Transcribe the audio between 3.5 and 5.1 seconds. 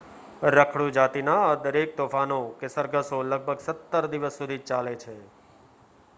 17 દિવસ સુધી ચાલે